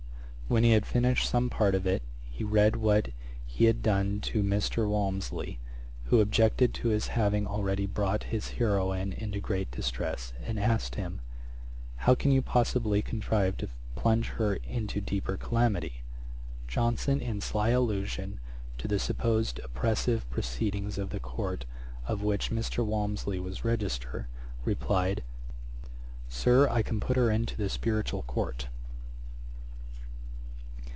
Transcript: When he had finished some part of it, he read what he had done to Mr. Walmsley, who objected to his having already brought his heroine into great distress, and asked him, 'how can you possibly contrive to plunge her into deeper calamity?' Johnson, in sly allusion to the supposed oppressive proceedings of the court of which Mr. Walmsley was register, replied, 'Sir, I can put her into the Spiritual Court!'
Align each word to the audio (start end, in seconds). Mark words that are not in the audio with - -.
When 0.51 0.65
he 0.65 0.71
had 0.73 0.85
finished 0.85 1.29
some 1.29 1.49
part 1.49 1.73
of 1.75 1.87
it, 1.87 2.03
he 2.29 2.43
read 2.43 2.75
what 2.75 3.11
he 3.45 3.63
had 3.67 3.81
done 3.81 4.19
to 4.23 4.43
Mr. 4.43 4.85
Walmsley, 4.85 5.59
who 6.07 6.19
objected 6.19 6.73
to 6.73 6.89
his 6.89 7.07
having 7.07 7.47
already 7.47 7.85
brought 7.85 8.23
his 8.35 8.49
heroine 8.49 9.13
into 9.13 9.39
great 9.39 9.71
distress, 9.71 10.33
and 10.43 10.59
asked 10.59 10.95
him, 10.95 11.21
'how 11.95 12.15
can 12.15 12.31
you 12.31 12.41
possibly 12.41 13.01
contrive 13.01 13.55
to 13.59 13.69
plunge 13.95 14.27
her 14.31 14.55
into 14.55 14.99
deeper 14.99 15.37
calamity?' 15.37 16.03
Johnson, 16.67 17.21
in 17.21 17.39
sly 17.39 17.69
allusion 17.69 18.41
to 18.77 18.89
the 18.89 18.99
supposed 18.99 19.59
oppressive 19.59 20.29
proceedings 20.29 20.97
of 20.97 21.11
the 21.11 21.19
court 21.21 21.63
of 22.09 22.23
which 22.23 22.51
Mr. 22.51 22.85
Walmsley 22.85 23.39
was 23.39 23.63
register, 23.63 24.27
replied, 24.65 25.23
'Sir, 26.27 26.67
I 26.67 26.81
can 26.81 26.99
put 26.99 27.15
her 27.15 27.31
into 27.31 27.55
the 27.55 27.69
Spiritual 27.69 28.23
Court!' 28.23 28.67